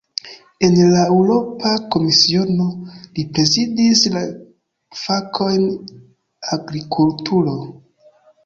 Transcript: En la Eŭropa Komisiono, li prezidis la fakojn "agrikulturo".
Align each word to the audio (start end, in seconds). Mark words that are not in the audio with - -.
En 0.67 0.71
la 0.93 1.01
Eŭropa 1.15 1.73
Komisiono, 1.95 2.65
li 3.19 3.27
prezidis 3.35 4.03
la 4.15 4.25
fakojn 5.03 5.69
"agrikulturo". 6.59 7.57